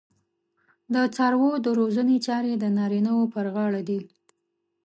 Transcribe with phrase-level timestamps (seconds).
[0.93, 3.99] د څارویو د روزنې چارې د نارینه وو پر غاړه دي.